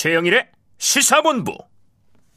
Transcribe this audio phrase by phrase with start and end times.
[0.00, 0.46] 최영일의
[0.78, 1.52] 시사본부.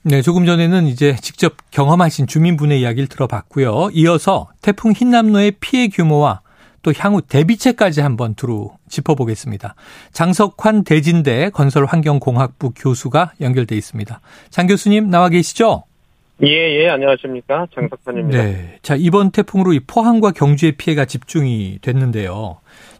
[0.01, 3.91] 네, 조금 전에는 이제 직접 경험하신 주민분의 이야기를 들어봤고요.
[3.93, 6.41] 이어서 태풍 흰남노의 피해 규모와
[6.81, 9.75] 또 향후 대비책까지 한번 두루 짚어보겠습니다.
[10.11, 14.19] 장석환 대진대 건설환경공학부 교수가 연결돼 있습니다.
[14.49, 15.85] 장 교수님 나와 계시죠?
[16.43, 17.67] 예, 예, 안녕하십니까.
[17.73, 18.43] 장석환입니다.
[18.43, 18.79] 네.
[18.81, 22.57] 자, 이번 태풍으로 이 포항과 경주의 피해가 집중이 됐는데요.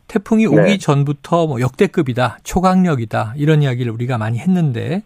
[0.07, 0.61] 태풍이 네.
[0.61, 5.01] 오기 전부터 뭐 역대급이다, 초강력이다, 이런 이야기를 우리가 많이 했는데,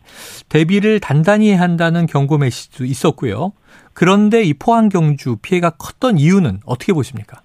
[0.49, 3.53] 대비를 단단히 해야 한다는 경고 메시지도 있었고요.
[3.93, 7.41] 그런데 이 포항 경주 피해가 컸던 이유는 어떻게 보십니까?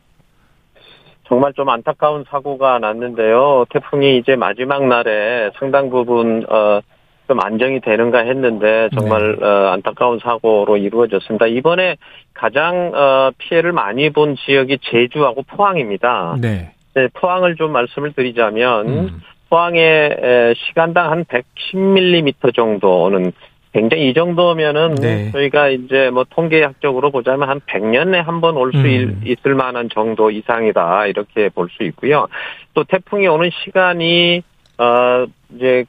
[1.28, 3.64] 정말 좀 안타까운 사고가 났는데요.
[3.70, 6.80] 태풍이 이제 마지막 날에 상당 부분 어,
[7.27, 9.47] 좀 안정이 되는가 했는데 정말 네.
[9.47, 11.47] 어, 안타까운 사고로 이루어졌습니다.
[11.47, 11.97] 이번에
[12.34, 16.37] 가장 어, 피해를 많이 본 지역이 제주하고 포항입니다.
[16.39, 16.75] 네.
[16.94, 19.22] 네 포항을 좀 말씀을 드리자면 음.
[19.48, 23.32] 포항에 시간당 한 110mm 정도는
[23.72, 25.30] 굉장히 이 정도면은 네.
[25.32, 29.22] 저희가 이제 뭐 통계학적으로 보자면 한 100년에 한 번 올수 음.
[29.24, 32.28] 있을 만한 정도 이상이다 이렇게 볼 수 있고요.
[32.74, 34.42] 또 태풍이 오는 시간이
[34.78, 35.84] 어 이제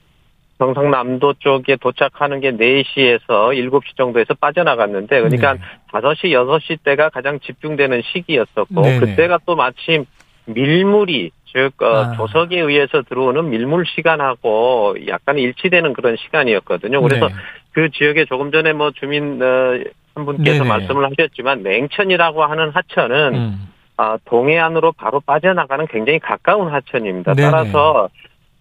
[0.60, 5.60] 경상남도 쪽에 도착하는 게 4시에서 7시 정도에서 빠져나갔는데 그러니까 네.
[5.92, 9.00] 5시, 6시 때가 가장 집중되는 시기였었고 네네.
[9.00, 10.06] 그때가 또 마침
[10.46, 12.12] 밀물이 즉 어, 아.
[12.14, 17.02] 조석에 의해서 들어오는 밀물 시간하고 약간 일치되는 그런 시간이었거든요.
[17.02, 17.34] 그래서 네.
[17.72, 19.80] 그 지역에 조금 전에 뭐 주민 어,
[20.16, 20.68] 한 분께서 네네.
[20.68, 23.70] 말씀을 하셨지만 맹천이라고 하는 하천은 음.
[23.98, 27.34] 아, 동해안으로 바로 빠져나가는 굉장히 가까운 하천입니다.
[27.34, 27.52] 네네.
[27.52, 28.10] 따라서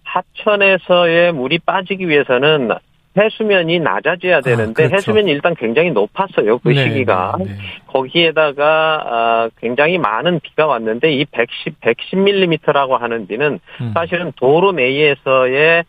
[0.03, 2.69] 하천에서의 물이 빠지기 위해서는
[3.17, 4.95] 해수면이 낮아져야 아, 되는데 아, 그렇죠.
[4.95, 7.51] 해수면이 일단 굉장히 높았어요 그 네, 시기가 네, 네.
[7.87, 13.91] 거기에다가 아, 굉장히 많은 비가 왔는데 이 110, 110mm라고 하는 비는 음.
[13.93, 15.83] 사실은 도로 내에서의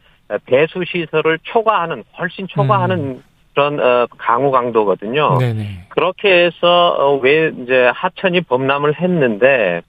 [0.47, 3.23] 배수 시설을 초과하는 훨씬 초과하는 음.
[3.55, 5.39] 그런 어, 강우 강도거든요.
[5.39, 5.87] 네네.
[5.89, 9.83] 그렇게 해서 어, 왜 이제 하천이 범람을 했는데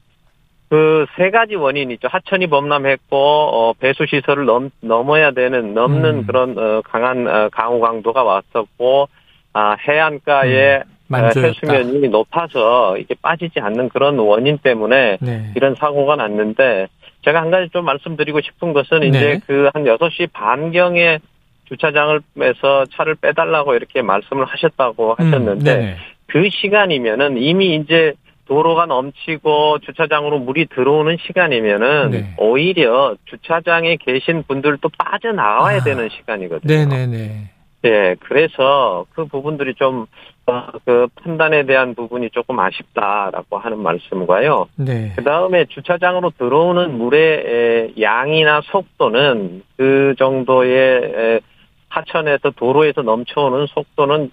[0.69, 2.07] 그 세 가지 원인이 있죠.
[2.09, 6.25] 하천이 범람했고 어, 배수 시설을 넘 넘어야 되는 넘는 음.
[6.25, 9.07] 그런 어, 강한 어, 강우 강도가 왔었고
[9.53, 10.77] 아, 해안가에
[11.07, 11.13] 음.
[11.13, 15.51] 어, 해수면이 높아서 이게 빠지지 않는 그런 원인 때문에 네.
[15.55, 16.87] 이런 사고가 났는데
[17.23, 19.07] 제가 한 가지 좀 말씀드리고 싶은 것은 네.
[19.07, 21.19] 이제 그 한 6시 반경에
[21.65, 25.25] 주차장을 빼서 차를 빼달라고 이렇게 말씀을 하셨다고 음.
[25.25, 25.95] 하셨는데 음.
[26.27, 28.13] 그 시간이면은 이미 이제
[28.47, 32.33] 도로가 넘치고 주차장으로 물이 들어오는 시간이면은 네.
[32.37, 35.83] 오히려 주차장에 계신 분들도 빠져나와야 아.
[35.83, 36.73] 되는 시간이거든요.
[36.73, 37.51] 네네네.
[37.81, 40.07] 네, 그래서 그 부분들이 좀,
[40.47, 44.67] 어, 그 판단에 대한 부분이 조금 아쉽다라고 하는 말씀과요.
[44.75, 45.13] 네.
[45.15, 51.41] 그 다음에 주차장으로 들어오는 물의 양이나 속도는 그 정도의
[51.89, 54.31] 하천에서 도로에서 넘쳐오는 속도는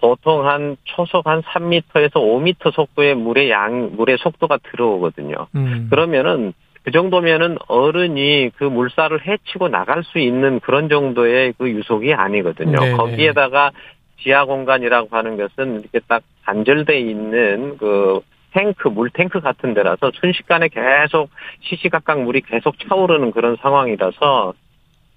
[0.00, 5.34] 보통 한 초속 한 3m에서 5m 속도의 물의 양, 물의 속도가 들어오거든요.
[5.54, 5.86] 음.
[5.90, 6.52] 그러면은
[6.84, 12.78] 그 정도면은 어른이 그 물살을 헤치고 나갈 수 있는 그런 정도의 그 유속이 아니거든요.
[12.78, 13.72] 네 거기에다가
[14.20, 18.20] 지하 공간이라고 하는 것은 이렇게 딱 단절돼 있는 그
[18.52, 24.54] 탱크, 물 탱크 같은 데라서 순식간에 계속 시시각각 물이 계속 차오르는 그런 상황이라서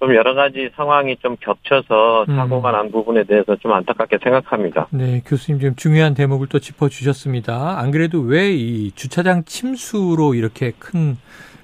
[0.01, 2.35] 좀 여러 가지 상황이 좀 겹쳐서 음.
[2.35, 4.87] 사고가 난 부분에 대해서 좀 안타깝게 생각합니다.
[4.89, 7.77] 네, 교수님 지금 중요한 대목을 또 짚어주셨습니다.
[7.79, 11.17] 안 그래도 왜 이 주차장 침수로 이렇게 큰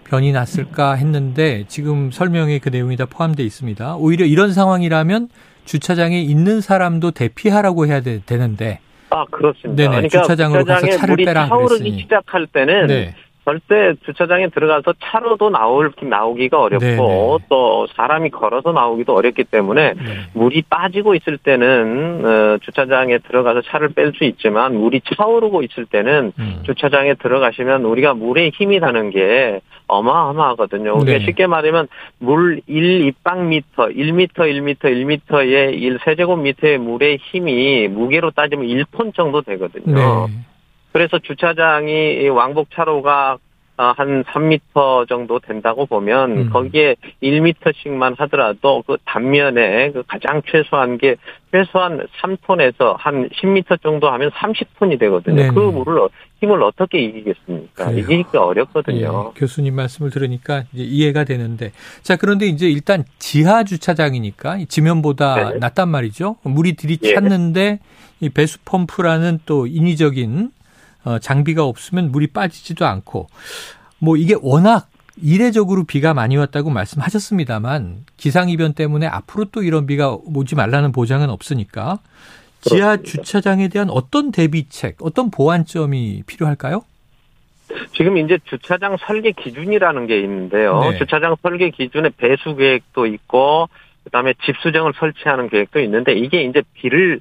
[0.07, 3.95] 변이 났을까 했는데 지금 설명에 그 내용이 다 포함되어 있습니다.
[3.97, 5.29] 오히려 이런 상황이라면
[5.65, 9.75] 주차장에 있는 사람도 대피하라고 해야 되, 는데 아 그렇습니다.
[9.81, 12.01] 네네, 그러니까 주차장으로 가서 차를 빼라 그랬으니.
[12.01, 13.15] 시작할 때는 네.
[13.47, 16.97] 절대 주차장에 들어가서 차로도 나올 나오기가 어렵고 네네.
[16.97, 17.37] 네.
[17.47, 20.03] 또 사람이 걸어서 나오기도 어렵기 때문에 네.
[20.33, 26.33] 물이 빠지고 있을 때는 어, 주차장에 들어가서 차를 뺄 수 있지만 물이 차오르고 있을 때는
[26.38, 26.59] 음.
[26.65, 30.97] 주차장에 들어가시면 우리가 물에 힘이 가는 게 어마어마하거든요.
[30.97, 31.25] 우리가 네.
[31.25, 31.88] 쉽게 말하면
[32.19, 40.27] 물 1 입방미터, 1미터, 1미터, 1미터의 1 세제곱미터의 물의 힘이 무게로 따지면 1톤 정도 되거든요.
[40.27, 40.33] 네.
[40.97, 43.38] 그래서 주차장이 왕복 차로가
[43.77, 46.49] 어, 한 3미터 정도 된다고 보면 음.
[46.49, 51.15] 거기에 1미터씩만 하더라도 그 단면에 그 가장 최소한 게
[51.51, 55.35] 최소한 3톤에서 한 10미터 정도 하면 30톤이 되거든요.
[55.35, 55.53] 네네.
[55.53, 56.09] 그 물을
[56.39, 57.85] 힘을 어떻게 이기겠습니까?
[57.85, 58.00] 그래요.
[58.00, 59.33] 이기기가 어렵거든요.
[59.35, 61.71] 예, 교수님 말씀을 들으니까 이제 이해가 되는데
[62.01, 65.59] 자 그런데 이제 일단 지하 주차장이니까 지면보다 네.
[65.59, 66.38] 낫단 말이죠.
[66.41, 67.79] 물이 들이찼는데 예.
[68.19, 70.56] 이 배수 펌프라는 또 인위적인
[71.03, 73.27] 어, 장비가 없으면 물이 빠지지도 않고
[73.99, 74.89] 뭐 이게 워낙
[75.21, 81.99] 이례적으로 비가 많이 왔다고 말씀하셨습니다만 기상이변 때문에 앞으로 또 이런 비가 오지 말라는 보장은 없으니까
[82.61, 86.83] 지하 주차장에 대한 어떤 대비책, 어떤 보완점이 필요할까요?
[87.95, 90.79] 지금 이제 주차장 설계 기준이라는 게 있는데요.
[90.91, 90.97] 네.
[90.97, 93.67] 주차장 설계 기준에 배수 계획도 있고
[94.05, 97.19] 그다음에 집수정을 설치하는 계획도 있는데 이게 이제 비를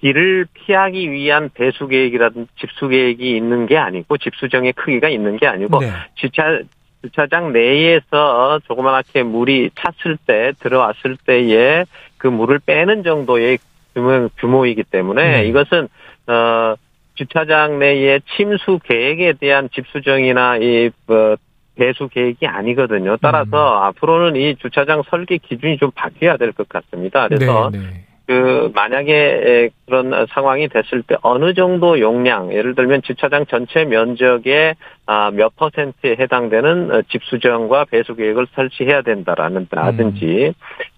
[0.00, 5.80] 비를 피하기 위한 배수 계획이라든지 집수 계획이 있는 게 아니고 집수정의 크기가 있는 게 아니고
[5.80, 5.90] 네.
[6.14, 6.60] 주차
[7.02, 11.84] 주차장 내에서 조그맣게 물이 찼을 때 들어왔을 때에
[12.18, 13.58] 그 물을 빼는 정도의
[13.94, 15.48] 규모, 규모이기 때문에 네.
[15.48, 15.88] 이것은
[16.26, 16.74] 어
[17.14, 21.36] 주차장 내의 침수 계획에 대한 집수정이나 이 어,
[21.76, 23.16] 배수 계획이 아니거든요.
[23.20, 23.82] 따라서 음.
[23.84, 27.28] 앞으로는 이 주차장 설계 기준이 좀 바뀌어야 될 것 같습니다.
[27.28, 28.04] 그래서 네, 네.
[28.30, 35.32] 그 만약에 그런 상황이 됐을 때 어느 정도 용량 예를 들면 주차장 전체 면적의 아,
[35.32, 40.52] 몇 퍼센트에 해당되는 집 수정과 배수 계획을 설치해야 된다라는 라든지 음.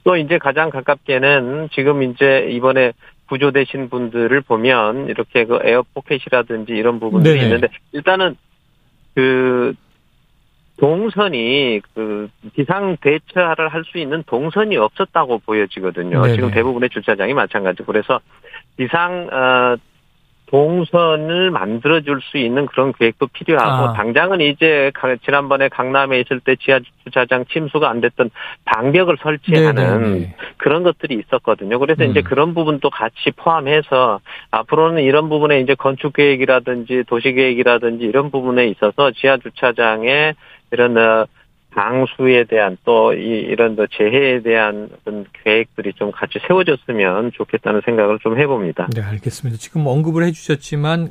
[0.04, 2.92] 또 이제 가장 가깝게는 지금 이제 이번에
[3.30, 7.46] 구조되신 분들을 보면 이렇게 그 에어포켓이라든지 이런 부분들이 네네.
[7.46, 8.36] 있는데 일단은
[9.14, 9.72] 그
[10.78, 16.22] 동선이 그 비상 대처를 할 수 있는 동선이 없었다고 보여지거든요.
[16.22, 16.34] 네네.
[16.34, 17.82] 지금 대부분의 주차장이 마찬가지.
[17.84, 18.20] 그래서
[18.76, 19.76] 비상 어
[20.52, 23.92] 동선을 만들어줄 수 있는 그런 계획도 필요하고 아.
[23.94, 24.92] 당장은 이제
[25.24, 28.30] 지난번에 강남에 있을 때 지하 주차장 침수가 안 됐던
[28.66, 30.36] 방벽을 설치하는 네네.
[30.58, 31.78] 그런 것들이 있었거든요.
[31.78, 32.10] 그래서 음.
[32.10, 34.20] 이제 그런 부분도 같이 포함해서
[34.50, 40.34] 앞으로는 이런 부분에 이제 건축 계획이라든지 도시 계획이라든지 이런 부분에 있어서 지하 주차장에
[40.72, 41.26] 이런 어,
[41.70, 48.38] 방수에 대한 또 이, 이런 재해에 대한 어떤 계획들이 좀 같이 세워졌으면 좋겠다는 생각을 좀
[48.38, 48.88] 해봅니다.
[48.94, 49.58] 네, 알겠습니다.
[49.58, 51.10] 지금 언급을 해주셨지만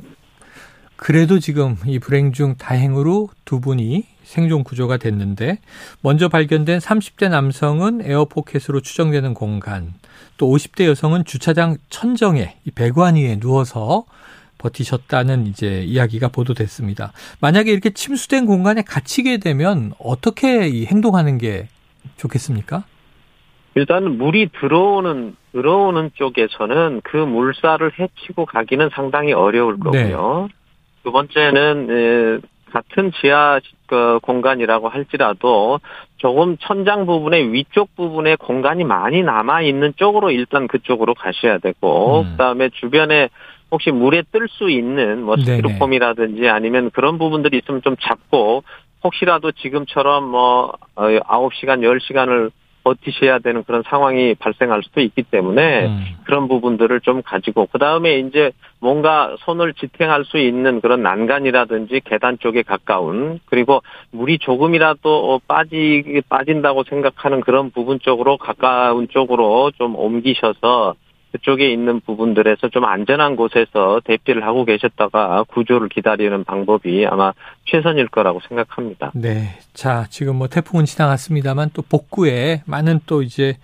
[0.96, 5.58] 그래도 지금 이 불행 중 다행으로 두 분이 생존 구조가 됐는데
[6.00, 9.94] 먼저 발견된 30대 남성은 에어포켓으로 추정되는 공간,
[10.36, 14.04] 또 50대 여성은 주차장 천정에 이 배관 위에 누워서
[14.62, 17.12] 버티셨다는 이제 이야기가 보도됐습니다.
[17.40, 21.68] 만약에 이렇게 침수된 공간에 갇히게 되면 어떻게 행동하는 게
[22.16, 22.84] 좋겠습니까?
[23.74, 30.10] 일단 물이 들어오는 들어오는 쪽에서는 그 물살을 헤치고 가기는 상당히 어려울 네.
[30.10, 30.48] 거고요.
[30.48, 30.54] 네.
[31.02, 32.40] 두 번째는
[32.72, 35.80] 같은 지하 그 공간이라고 할지라도
[36.16, 42.30] 조금 천장 부분의 위쪽 부분에 공간이 많이 남아 있는 쪽으로 일단 그쪽으로 가셔야 되고 음.
[42.30, 43.28] 그다음에 주변에
[43.72, 48.64] 혹시 물에 뜰 수 있는 뭐 스티로폼이라든지 아니면 그런 부분들이 있으면 좀 잡고
[49.02, 52.50] 혹시라도 지금처럼 뭐 9시간, 어, 10시간을
[52.84, 56.04] 버티셔야 되는 그런 상황이 발생할 수도 있기 때문에 음.
[56.24, 62.62] 그런 부분들을 좀 가지고 그다음에 이제 뭔가 손을 지탱할 수 있는 그런 난간이라든지 계단 쪽에
[62.62, 70.96] 가까운 그리고 물이 조금이라도 빠지 빠진다고 생각하는 그런 부분 쪽으로 가까운 쪽으로 좀 옮기셔서
[71.32, 77.32] 그쪽에 있는 부분들에서 좀 안전한 곳에서 대피를 하고 계셨다가 구조를 기다리는 방법이 아마
[77.64, 79.12] 최선일 거라고 생각합니다.
[79.14, 79.58] 네.
[79.72, 83.56] 자, 지금 뭐 태풍은 지나갔습니다만 또 복구에 많은 또 이제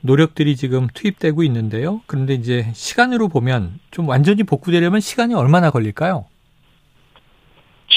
[0.00, 2.00] 노력들이 지금 투입되고 있는데요.
[2.06, 6.26] 그런데 이제 시간으로 보면 좀 완전히 복구되려면 시간이 얼마나 걸릴까요?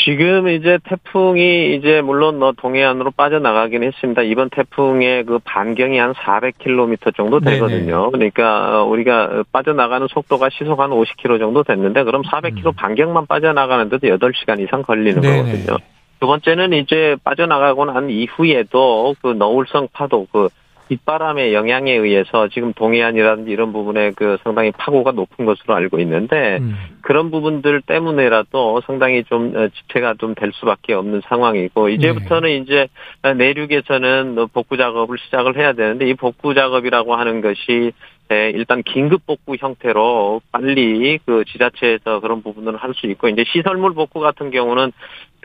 [0.05, 4.21] 지금 이제 태풍이 이제 물론 뭐 동해안으로 빠져나가긴 했습니다.
[4.21, 8.12] 이번 태풍의 그 반경이 한 400km 정도 되거든요.
[8.12, 8.29] 네네.
[8.29, 12.71] 그러니까 우리가 빠져나가는 속도가 시속 한 50km 정도 됐는데 그럼 400km 음.
[12.75, 15.38] 반경만 빠져나가는데도 8시간 이상 걸리는 네네.
[15.38, 15.77] 거거든요.
[16.19, 20.50] 두 번째는 이제 빠져나가고 난 이후에도 그 너울성 파도 그
[20.89, 26.75] 빗바람의 영향에 의해서 지금 동해안이라든지 이런 부분에 그 상당히 파고가 높은 것으로 알고 있는데 음.
[27.01, 32.58] 그런 부분들 때문에라도 상당히 좀 어, 지체가 좀 될 수밖에 없는 상황이고 이제부터는 네.
[32.58, 32.88] 이제
[33.24, 37.94] 내륙에서는 복구 작업을 시작을 해야 되는데 이 복구 작업이라고 하는 것이
[38.27, 43.94] 네, 일단 긴급 복구 형태로 빨리 그 지자체에서 그런 부분을 할 수 있고 이제 시설물
[43.94, 44.91] 복구 같은 경우는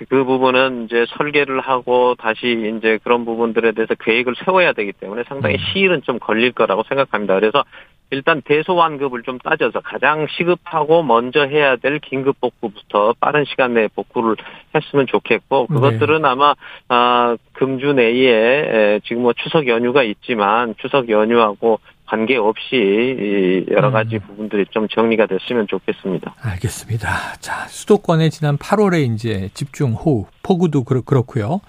[0.08, 5.56] 그 부분은 이제 설계를 하고 다시 이제 그런 부분들에 대해서 계획을 세워야 되기 때문에 상당히
[5.56, 5.58] 음.
[5.58, 7.34] 시일은 좀 걸릴 거라고 생각합니다.
[7.34, 7.64] 그래서
[8.10, 14.36] 일단 대소환급을 좀 따져서 가장 시급하고 먼저 해야 될 긴급 복구부터 빠른 시간 내에 복구를
[14.74, 16.28] 했으면 좋겠고 그것들은 네.
[16.28, 16.54] 아마
[16.88, 21.78] 아 금주 내에 지금 뭐 추석 연휴가 있지만 추석 연휴하고
[22.10, 24.20] 관계없이 여러 가지 음.
[24.20, 26.34] 부분들이 좀 정리가 됐으면 좋겠습니다.
[26.40, 27.08] 알겠습니다.
[27.38, 31.60] 자, 수도권에 지난 8월에 이제 집중 호우, 폭우도 그렇고요.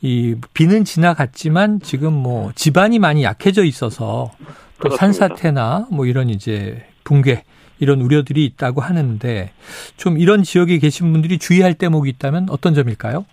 [0.00, 4.30] 이 비는 지나갔지만 지금 뭐 지반이 많이 약해져 있어서
[4.80, 7.42] 또 산사태나 뭐 이런 이제 붕괴
[7.80, 9.50] 이런 우려들이 있다고 하는데
[9.96, 13.24] 좀 이런 지역에 계신 분들이 주의할 대목이 있다면 어떤 점일까요?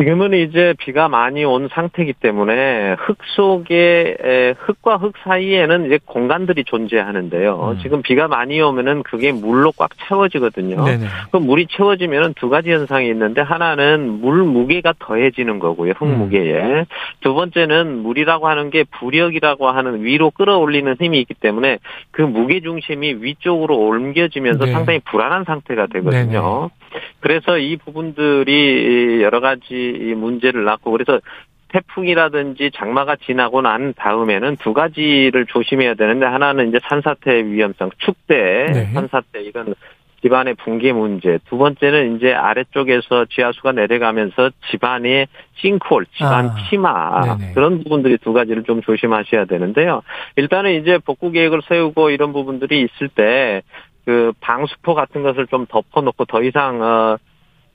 [0.00, 7.74] 지금은 이제 비가 많이 온 상태이기 때문에 흙 속에 흙과 흙 사이에는 이제 공간들이 존재하는데요.
[7.76, 7.78] 음.
[7.82, 10.82] 지금 비가 많이 오면은 그게 물로 꽉 채워지거든요.
[10.84, 11.06] 네네.
[11.30, 15.92] 그 물이 채워지면은 두 가지 현상이 있는데 하나는 물 무게가 더해지는 거고요.
[15.98, 16.16] 흙 음.
[16.16, 16.86] 무게에.
[17.20, 21.78] 두 번째는 물이라고 하는 게 부력이라고 하는 위로 끌어올리는 힘이 있기 때문에
[22.10, 24.72] 그 무게 중심이 위쪽으로 옮겨지면서 네.
[24.72, 26.70] 상당히 불안한 상태가 되거든요.
[26.70, 26.79] 네네.
[27.20, 31.20] 그래서 이 부분들이 여러 가지 문제를 낳고 그래서
[31.68, 38.84] 태풍이라든지 장마가 지나고 난 다음에는 두 가지를 조심해야 되는데 하나는 이제 산사태 위험성, 축대, 네.
[38.92, 39.74] 산사태 이건
[40.22, 41.38] 집안의 붕괴 문제.
[41.48, 47.52] 두 번째는 이제 아래쪽에서 지하수가 내려가면서 집안의 싱크홀, 집안 아, 치마 네네.
[47.54, 50.02] 그런 부분들이 두 가지를 좀 조심하셔야 되는데요.
[50.36, 53.62] 일단은 이제 복구 계획을 세우고 이런 부분들이 있을 때
[54.04, 57.18] 그 방수포 같은 것을 좀 덮어놓고 더 이상 어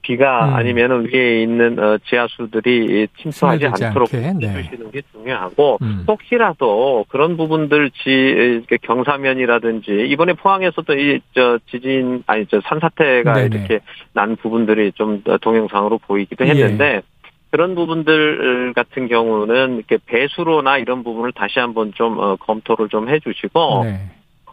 [0.06, 0.54] 비가 음.
[0.54, 4.92] 아니면은 위에 있는 어, 지하수들이 침투하지 않도록 해주시는 네.
[4.92, 6.06] 게 중요하고 음.
[6.08, 13.56] 혹시라도 그런 부분들 지 경사면이라든지 이번에 포항에서도 이 저 지진 아니 저 산사태가 네네.
[13.56, 13.80] 이렇게
[14.14, 17.02] 난 부분들이 좀 동영상으로 보이기도 했는데 예.
[17.50, 23.84] 그런 부분들 같은 경우는 이렇게 배수로나 이런 부분을 다시 한번 좀 어, 검토를 좀 해주시고.
[23.86, 24.00] 네.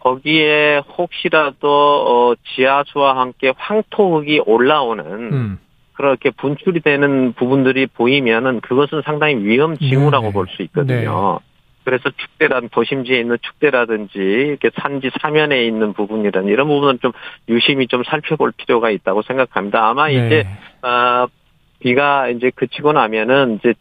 [0.03, 5.59] 거기에 혹시라도 어, 지하수와 함께 황토흙이 올라오는 음.
[5.93, 10.33] 그렇게 분출이 되는 부분들이 보이면은 그것은 상당히 위험 징후라고 네.
[10.33, 11.39] 볼수 있거든요.
[11.39, 11.53] 네.
[11.85, 17.11] 그래서 축대란 도심지에 있는 축대라든지 이렇게 산지 사면에 있는 부분이란 이런 부분은 좀
[17.47, 19.87] 유심히 좀 살펴볼 필요가 있다고 생각합니다.
[19.87, 20.13] 아마 네.
[20.13, 20.47] 이제
[20.81, 21.27] 어,
[21.83, 23.73] 비가 이제 그치고 나면은 이제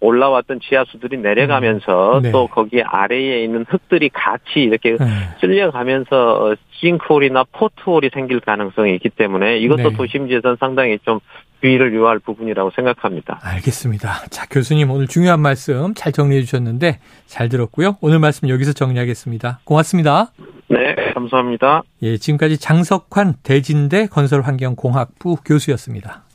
[0.00, 2.22] 올라왔던 지하수들이 내려가면서 음.
[2.22, 2.32] 네.
[2.32, 5.06] 또 거기 아래에 있는 흙들이 같이 이렇게 네.
[5.40, 9.96] 쓸려가면서 싱크홀이나 포트홀이 생길 가능성이 있기 때문에 이것도 네.
[9.96, 11.20] 도심지에서는 상당히 좀
[11.60, 13.38] 주의를 요할 부분이라고 생각합니다.
[13.42, 14.26] 알겠습니다.
[14.30, 17.96] 자, 교수님 오늘 중요한 말씀 잘 정리해 주셨는데 잘 들었고요.
[18.00, 19.60] 오늘 말씀 여기서 정리하겠습니다.
[19.64, 20.32] 고맙습니다.
[20.68, 21.82] 네, 감사합니다.
[22.02, 26.24] 예, 지금까지 장석환 대진대 건설환경공학부 교수였습니다.